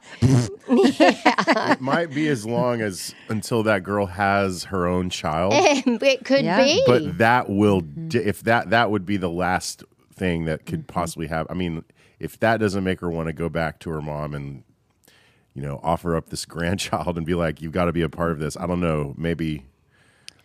[0.68, 5.54] It might be as long as until that girl has her own child.
[5.58, 6.64] it could Yeah.
[6.64, 6.84] be.
[6.86, 8.18] but that will Mm-hmm.
[8.28, 9.84] if that that would be the last
[10.16, 10.94] thing that could Mm-hmm.
[10.94, 11.84] possibly have i mean
[12.20, 14.64] if that doesn't make her want to go back to her mom and
[15.54, 18.32] you know offer up this grandchild and be like you've got to be a part
[18.32, 19.66] of this i don't know maybe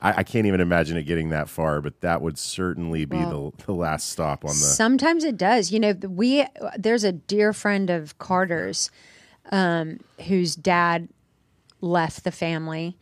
[0.02, 3.52] I, I can't even imagine it getting that far but that would certainly be the,
[3.66, 5.70] the last stop on the Sometimes it does.
[5.72, 6.46] You know, we
[6.78, 8.90] there's a dear friend of Carter's
[9.52, 11.08] um, whose dad
[11.82, 12.96] left the family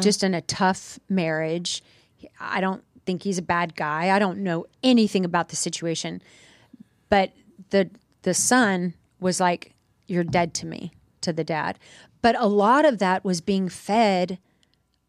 [0.00, 1.82] just in a tough marriage.
[2.38, 4.14] I don't think he's a bad guy.
[4.14, 6.22] I don't know anything about the situation,
[7.08, 7.32] but
[7.70, 7.90] the
[8.22, 9.74] the son was like,
[10.06, 11.78] "You're dead to me," to the dad.
[12.22, 14.38] But a lot of that was being fed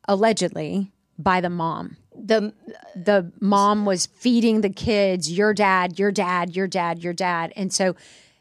[0.07, 2.53] allegedly by the mom the
[2.95, 7.73] the mom was feeding the kids your dad your dad your dad your dad and
[7.73, 7.95] so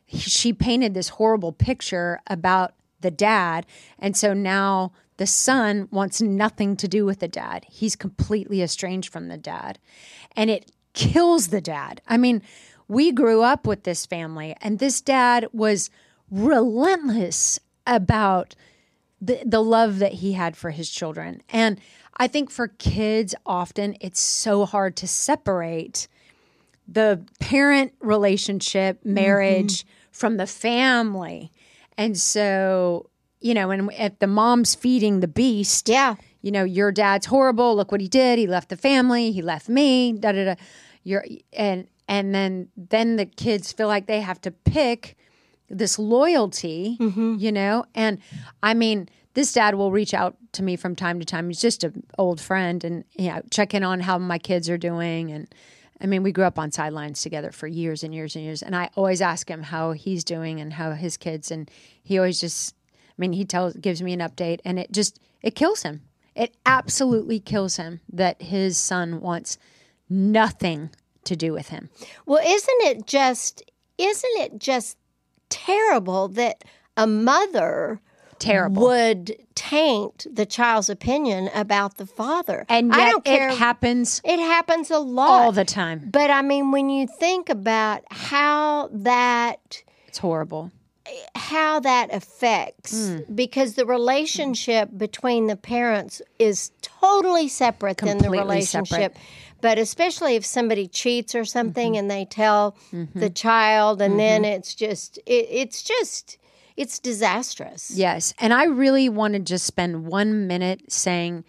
[0.07, 3.67] she painted this horrible picture about the dad
[3.99, 9.13] and so now the son wants nothing to do with the dad he's completely estranged
[9.13, 9.79] from the dad
[10.37, 12.43] and it kills the dad i mean
[12.87, 15.91] we grew up with this family and this dad was
[16.31, 18.55] relentless about
[19.21, 21.43] the the love that he had for his children.
[21.49, 21.81] And
[22.17, 26.09] I think for kids often it's so hard to separate
[26.87, 29.89] the parent relationship, marriage mm-hmm.
[30.13, 31.51] from the family.
[31.97, 33.09] And so,
[33.45, 36.15] you know, and if the mom's feeding the beast, yeah.
[36.41, 37.77] you know, your dad's horrible.
[37.77, 38.39] Look what he did.
[38.39, 39.33] He left the family.
[39.33, 40.15] He left me.
[40.15, 40.55] Da da da.
[41.03, 45.19] You're and and then then the kids feel like they have to pick
[45.69, 47.37] this loyalty, mm-hmm.
[47.39, 47.85] you know.
[47.95, 48.19] And
[48.63, 51.49] I mean, this dad will reach out to me from time to time.
[51.49, 54.79] He's just an old friend, and you know, check in on how my kids are
[54.79, 55.31] doing.
[55.31, 55.55] And
[56.01, 58.63] I mean, we grew up on sidelines together for years and years and years.
[58.63, 61.71] And I always ask him how he's doing and how his kids, and
[62.03, 62.75] he always just
[63.17, 66.03] I mean, he tells gives me an update and it just it kills him.
[66.35, 69.57] It absolutely kills him that his son wants
[70.11, 70.91] nothing
[71.25, 71.91] to do with him.
[72.27, 73.63] Well, isn't it just
[73.99, 74.99] isn't it just
[75.49, 76.65] terrible that
[76.97, 78.01] a mother
[78.41, 78.83] Terrible.
[78.83, 82.67] would taint the child's opinion about the father?
[82.69, 83.49] And yet I don't care.
[83.51, 86.09] it happens it happens a lot all the time.
[86.13, 90.73] But I mean, when you think about how that It's horrible.
[91.35, 93.35] How that affects, Hmm.
[93.35, 98.89] because the relationship between the parents is totally separate than the relationship.
[99.13, 99.17] separate.
[99.61, 101.99] But especially if somebody cheats or something Mm-hmm.
[101.99, 102.77] and they tell
[103.15, 106.39] the child, and then it's just it, it's just
[106.77, 107.91] it's disastrous.
[107.95, 108.35] Yes.
[108.39, 111.45] And I really want to just spend one minute saying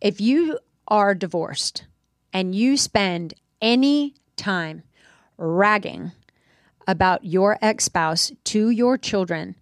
[0.00, 0.58] if you
[0.88, 1.84] are divorced
[2.32, 4.82] and you spend any time
[5.36, 6.12] ragging
[6.90, 9.54] about your ex spouse to your children,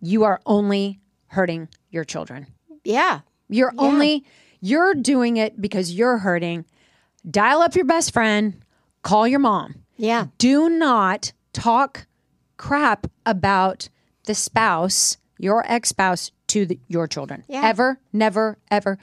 [0.00, 2.46] you are only hurting your children.
[2.84, 3.20] Yeah.
[3.48, 4.24] You're only
[4.60, 6.66] you're doing it because you're hurting.
[7.28, 8.62] Dial up your best friend,
[9.02, 9.76] call your mom.
[9.96, 10.26] Yeah.
[10.38, 12.06] Do not talk
[12.56, 13.88] crap about
[14.24, 17.44] the spouse, your ex-spouse to the, your children.
[17.48, 17.62] Yeah.
[17.64, 18.98] Ever, never, ever.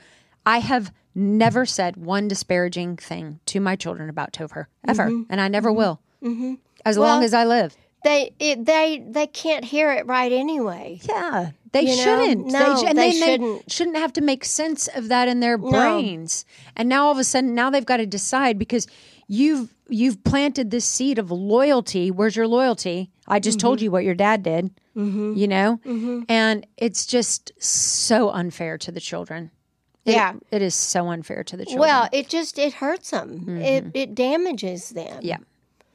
[0.45, 5.23] I have never said one disparaging thing to my children about Topher ever, mm-hmm.
[5.32, 5.77] and I never mm-hmm.
[5.77, 6.01] will.
[6.24, 6.54] Mm-hmm.
[6.86, 7.76] As long as I live.
[8.04, 11.00] They it, they they can't hear it right anyway.
[11.04, 12.48] Yeah, they You shouldn't.
[12.48, 13.72] No, sh- and they then shouldn't.
[13.72, 16.44] shouldn't have to make sense of that in their brains.
[16.76, 18.88] And now all of a sudden, now they've got to decide because
[19.28, 22.10] you've you've planted this seed of loyalty.
[22.10, 23.12] Where's your loyalty?
[23.28, 23.68] I just Mm-hmm.
[23.68, 24.72] told you what your dad did.
[24.98, 25.34] Mm-hmm.
[25.36, 26.22] You know, mm-hmm.
[26.28, 29.52] and it's just so unfair to the children.
[30.06, 30.34] It- Yeah.
[30.50, 31.82] it is so unfair to the children.
[31.82, 33.48] Well, it just it hurts them.
[33.60, 35.20] It it damages them.
[35.22, 35.38] yeah,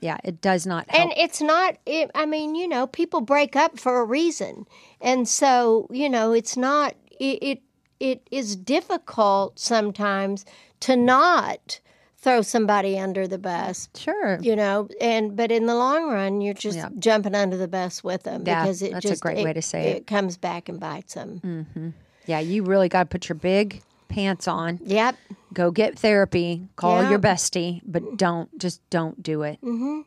[0.07, 1.03] Yeah, it does not help.
[1.03, 4.66] And it's not, it, I mean, you know, people break up for a reason.
[5.01, 7.62] And so, you know, it's not, it, it,
[7.99, 10.45] it is difficult sometimes
[10.81, 11.81] to not
[12.19, 14.38] throw somebody under the bus, sure.
[14.40, 16.88] you know, and, but in the long run, you're just Yeah.
[16.99, 19.53] jumping under the bus with them Yeah, because it that's a just, great it, way
[19.53, 20.07] to say it.
[20.07, 21.40] comes back and bites them.
[21.45, 21.88] Mm-hmm.
[22.27, 24.79] Yeah, you really got to put your big pants on.
[24.85, 25.16] Yep.
[25.53, 26.69] Go get therapy.
[26.77, 27.11] Call Yeah.
[27.11, 29.61] your bestie, but don't just don't do it.
[29.62, 30.01] Mm-hmm.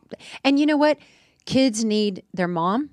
[0.43, 0.97] And you know what?
[1.45, 2.91] Kids need their mom,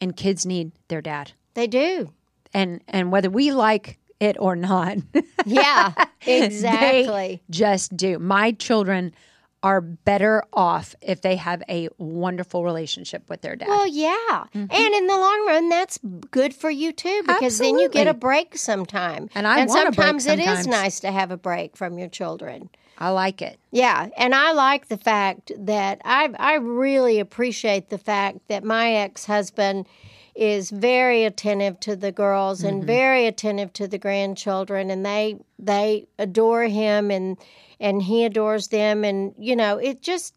[0.00, 1.32] and kids need their dad.
[1.54, 2.12] They do.
[2.54, 4.98] And and whether we like it or not,
[5.44, 5.92] Yeah,
[6.26, 7.42] exactly.
[7.50, 8.18] just do.
[8.18, 9.12] My children
[9.62, 13.68] are better off if they have a wonderful relationship with their dad.
[13.68, 14.12] Well, yeah.
[14.54, 14.66] Mm-hmm.
[14.70, 15.98] And in the long run, that's
[16.30, 19.28] good for you too, because then you get a break sometime.
[19.34, 22.70] And I and break sometimes it is nice to have a break from your children.
[22.98, 23.58] I like it.
[23.70, 28.92] Yeah, and I like the fact that I I really appreciate the fact that my
[28.92, 29.86] ex husband
[30.34, 32.68] is very attentive to the girls Mm-hmm.
[32.68, 37.36] and very attentive to the grandchildren, and they they adore him and
[37.80, 40.34] and he adores them, and you know it just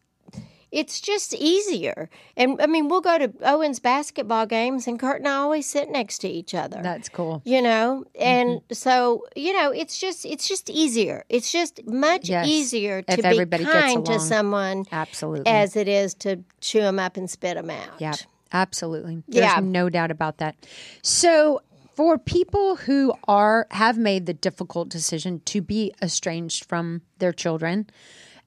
[0.70, 2.08] it's just easier.
[2.34, 5.90] And I mean, we'll go to Owen's basketball games, and Kurt and I always sit
[5.90, 7.42] next to each other That's cool.
[7.44, 8.72] you know and Mm-hmm.
[8.72, 13.48] so you know it's just it's just easier it's just much Yes, easier to if
[13.48, 15.44] be kind to someone Absolutely.
[15.52, 18.14] as it is to chew them up and spit them out Yeah,
[18.52, 19.22] absolutely.
[19.28, 19.60] There's Yeah.
[19.60, 20.54] no doubt about that.
[21.02, 21.60] So,
[21.94, 27.88] for people who are have made the difficult decision to be estranged from their children,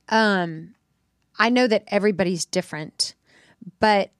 [0.10, 0.74] um,
[1.38, 3.14] I know that everybody's different,
[3.80, 4.12] but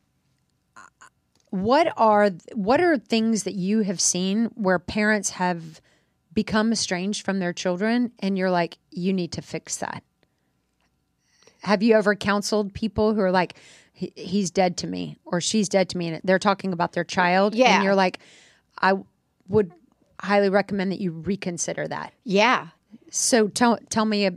[1.50, 5.80] what are what are things that you have seen where parents have
[6.34, 10.04] become estranged from their children and you're like you need to fix that
[11.62, 13.56] have you ever counseled people who are like
[13.94, 17.56] he's dead to me or she's dead to me and they're talking about their child
[17.56, 17.76] Yeah.
[17.76, 18.20] and you're like
[18.82, 18.94] i
[19.48, 19.72] would
[20.22, 22.68] highly recommend that you reconsider that yeah
[23.10, 24.32] so tell tell me uh,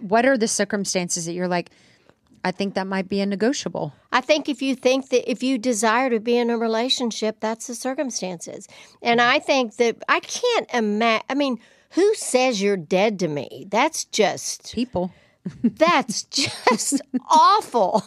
[0.00, 1.70] what are the circumstances that you're like
[2.44, 5.58] i think that might be a negotiable I think if you think that if you
[5.58, 8.68] desire to be in a relationship, that's the circumstances.
[9.02, 11.24] And I think that I can't imagine.
[11.28, 11.58] I mean,
[11.90, 13.66] who says you're dead to me?
[13.68, 15.12] That's just people
[15.64, 18.02] that's just awful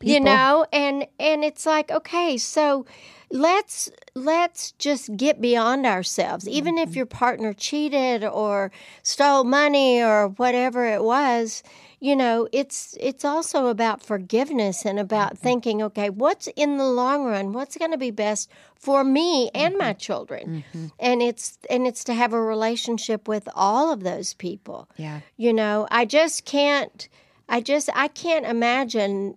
[0.00, 2.86] you know and and it's like okay so
[3.30, 6.48] let's let's just get beyond ourselves.
[6.48, 6.96] Even if mm-hmm.
[6.96, 8.70] your partner cheated or
[9.02, 11.62] stole money or whatever it was
[12.00, 15.42] you know it's it's also about forgiveness and about mm-hmm.
[15.42, 17.52] thinking okay what's in the long run?
[17.52, 19.98] What's going to be best for me and my mm-hmm.
[19.98, 20.64] children?
[20.98, 24.88] And it's and it's to have a relationship with all of those people.
[24.96, 25.20] Yeah.
[25.36, 27.08] You know, I just can't.
[27.48, 29.36] I just I can't imagine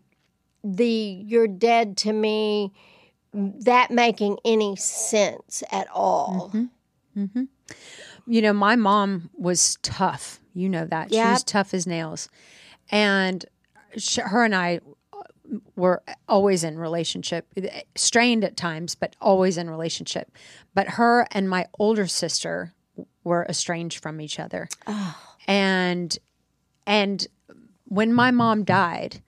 [0.63, 0.85] the
[1.25, 2.73] "you're dead to me"
[3.33, 6.51] that making any sense at all.
[6.53, 6.65] Mm-hmm.
[7.17, 7.43] Mm-hmm.
[8.25, 10.39] you know, my mom was tough.
[10.53, 11.11] You know that.
[11.11, 12.29] She was tough as nails.
[12.89, 13.45] And
[13.97, 14.79] sh her and I
[15.13, 15.23] uh,
[15.75, 20.31] were always in relationship, eh, strained at times, but always in relationship.
[20.73, 22.73] But her and my older sister
[23.23, 24.69] were estranged from each other.
[24.87, 25.17] Oh.
[25.47, 26.17] And
[26.87, 27.27] and
[27.85, 29.21] when my mom died,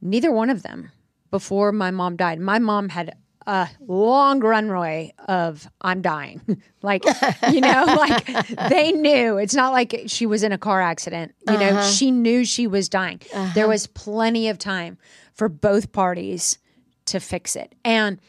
[0.00, 0.90] neither one of them
[1.30, 3.14] before my mom died, my mom had
[3.46, 6.40] a long runway of I'm dying.
[6.82, 7.04] like,
[7.50, 8.26] you know, like
[8.68, 9.38] they knew.
[9.38, 11.34] It's not like she was in a car accident.
[11.48, 11.90] You know, uh-huh.
[11.90, 13.20] she knew she was dying.
[13.32, 13.68] There uh-huh.
[13.68, 14.98] was plenty of time
[15.32, 16.58] for both parties
[17.06, 17.74] to fix it.
[17.84, 18.20] And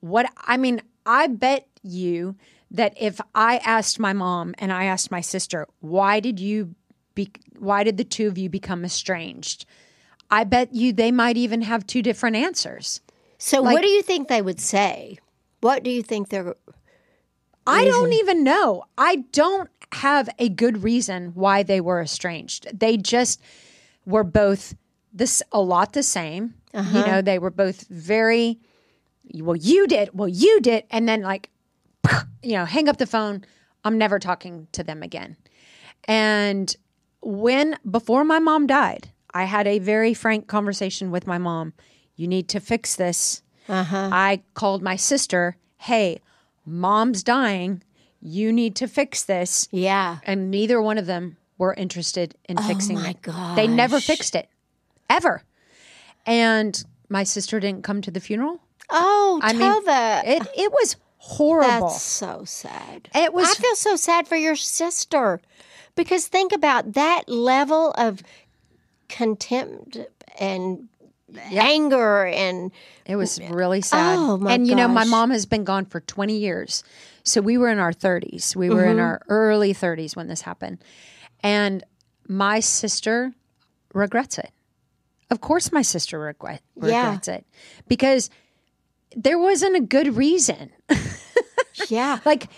[0.00, 2.36] what I mean, I bet you
[2.70, 6.74] that if I asked my mom and I asked my sister, why did you
[7.14, 9.64] be why did the two of you become estranged?
[10.30, 13.00] I bet you they might even have two different answers.
[13.38, 15.18] So, what do you think they would say?
[15.60, 16.54] What do you think they're?
[17.66, 18.84] I don't even know.
[18.96, 22.66] I don't have a good reason why they were estranged.
[22.78, 23.40] They just
[24.06, 24.74] were both
[25.12, 26.54] this a lot the same.
[26.72, 27.06] You uh-huh.
[27.06, 28.58] know, they were both very
[29.34, 31.50] well, you did, well, you did, and then like
[32.42, 33.44] you know, hang up the phone.
[33.84, 35.36] I'm never talking to them again.
[36.04, 36.74] And
[37.20, 41.74] when before my mom died, I had a very frank conversation with my mom.
[42.18, 43.42] You need to fix this.
[43.68, 44.10] Uh-huh.
[44.12, 46.20] I called my sister, "Hey,
[46.66, 47.82] mom's dying.
[48.20, 50.18] You need to fix this." Yeah.
[50.24, 53.56] And neither one of them were interested in oh fixing my it.
[53.56, 54.48] They never fixed it.
[55.08, 55.42] Ever.
[56.26, 58.60] And my sister didn't come to the funeral.
[58.90, 60.22] Oh, I mean, Tova.
[60.26, 61.88] It it was horrible.
[61.88, 63.08] That's so sad.
[63.14, 65.40] It was- I feel so sad for your sister
[65.94, 68.22] because think about that level of
[69.08, 69.98] contempt
[70.38, 70.88] and
[71.50, 72.70] anger and
[73.06, 74.18] It was really sad.
[74.18, 76.82] Oh, my and you know, my mom has been gone for 20 years.
[77.22, 78.56] So we were in our 30s.
[78.56, 78.90] We were Mm-hmm.
[78.92, 80.78] in our early 30s when this happened.
[81.42, 81.84] And
[82.26, 83.32] my sister
[83.94, 84.50] regrets it.
[85.30, 87.04] Of course my sister regret, Yeah.
[87.06, 87.44] regrets it
[87.86, 88.30] because
[89.16, 90.70] there wasn't a good reason.
[91.88, 92.18] yeah.
[92.24, 92.48] Like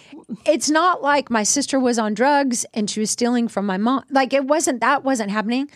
[0.46, 4.04] it's not like my sister was on drugs and she was stealing from my mom.
[4.10, 5.70] Like it wasn't that wasn't happening.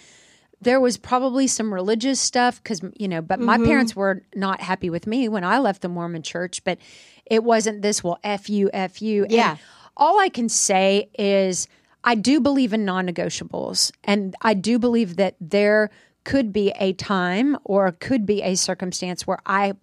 [0.65, 3.47] There was probably some religious stuff cuz you know, but Mm-hmm.
[3.47, 6.79] my parents were not happy with me when I left the Mormon church, but
[7.27, 9.25] it wasn't this well F you F you.
[9.25, 9.57] And Yeah.
[9.97, 11.69] all I can say is
[12.03, 15.91] I do believe in non-negotiables and I do believe that there
[16.25, 19.75] could be a time or could be a circumstance where i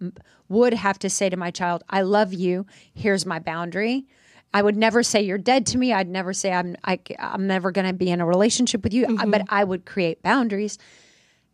[0.48, 2.66] would have to say to my child, I love you.
[2.92, 4.06] Here's my boundary.
[4.54, 5.92] I would never say you're dead to me.
[5.92, 9.04] I'd never say I'm I, am never going to be in a relationship with you,
[9.04, 9.30] uh, mm-hmm.
[9.30, 10.78] but I would create boundaries.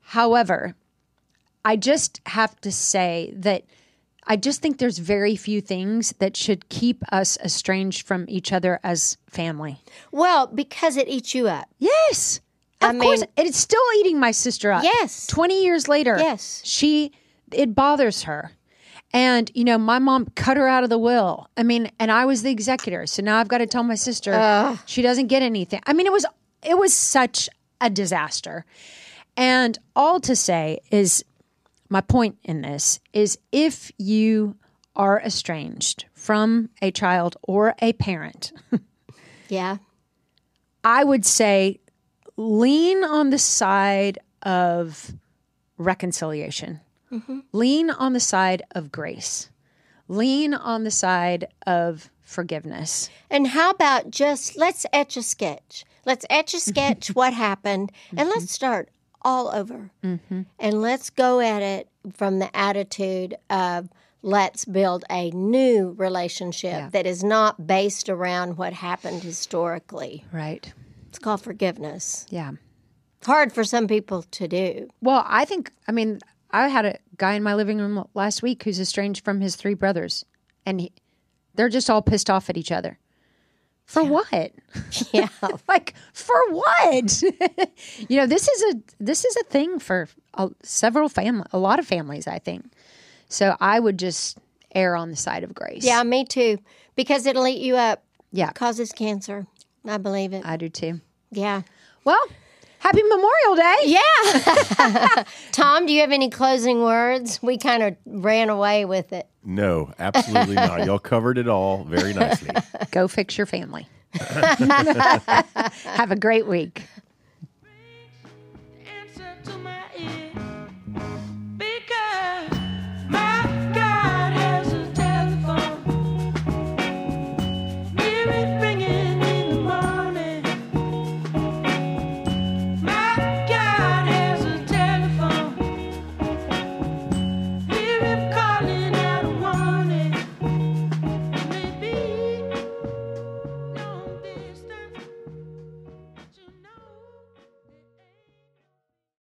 [0.01, 0.75] However,
[1.65, 3.65] I just have to say that
[4.27, 8.79] I just think there's very few things that should keep us estranged from each other
[8.83, 9.79] as family.
[10.13, 11.67] Well, because it eats you up.
[11.79, 12.41] Yes.
[12.81, 14.85] Of I course, mean- it's still eating my sister up.
[14.85, 15.27] Yes.
[15.29, 16.17] 20 years later.
[16.19, 16.61] Yes.
[16.65, 17.13] She,
[17.53, 18.53] it bothers her.
[19.13, 21.49] And, you know, my mom cut her out of the will.
[21.57, 23.07] I mean, and I was the executor.
[23.07, 24.33] So now I've got to tell my sister
[24.87, 25.81] she doesn't get anything.
[25.87, 26.27] I mean, it was,
[26.63, 27.49] it was such
[27.81, 28.67] a disaster.
[29.37, 31.25] And all to say is
[31.89, 34.57] my point in this is if you
[34.95, 38.53] are estranged from a child or a parent,
[39.49, 39.79] Yeah.
[40.85, 41.81] I would say
[42.37, 45.13] lean on the side of
[45.77, 46.81] reconciliation.
[47.53, 49.51] Lean on the side of grace.
[50.09, 53.11] Lean on the side of forgiveness.
[53.31, 55.85] And how about just let's etch a sketch?
[56.05, 58.47] Let's etch a sketch what happened and let's mm-hmm.
[58.47, 58.91] start
[59.23, 59.91] all over.
[60.03, 60.43] Mm-hmm.
[60.59, 63.89] And let's go at it from the attitude of
[64.23, 70.25] let's build a new relationship that is not based around what happened historically.
[70.33, 70.73] Right.
[71.09, 72.27] It's called forgiveness.
[72.31, 72.53] Yeah.
[73.19, 74.89] It's hard for some people to do.
[75.01, 76.21] Well, I think, I mean,
[76.51, 79.75] I had a guy in my living room last week who's estranged from his three
[79.75, 80.25] brothers,
[80.65, 80.93] and he,
[81.55, 82.99] they're just all pissed off at each other.
[83.85, 84.53] For what?
[85.13, 85.29] Yeah.
[85.67, 87.23] like for what?
[88.09, 91.79] you know, this is a this is a thing for a, several family, a lot
[91.79, 92.65] of families, I think.
[93.29, 94.39] So I would just
[94.75, 95.85] err on the side of grace.
[95.85, 96.59] yeah, me too.
[96.97, 98.03] Because it'll eat you up.
[98.33, 99.47] yeah, Causes cancer.
[99.87, 100.45] I believe it.
[100.45, 101.01] I do too.
[101.31, 101.63] Yeah.
[102.05, 102.21] Well,
[102.79, 103.76] happy Memorial Day.
[103.85, 105.24] Yeah.
[105.53, 107.43] Tom, do you have any closing words?
[107.43, 109.26] We kind of ran away with it.
[109.45, 110.85] No, absolutely not.
[110.85, 112.51] Y'all covered it all very nicely.
[112.91, 113.87] Go fix your family.
[114.20, 116.83] Have a great week.